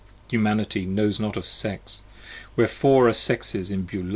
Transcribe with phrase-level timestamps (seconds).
[0.31, 2.01] Humanity knows not of Sex:
[2.55, 4.09] wherefore are Sexes in Beulah?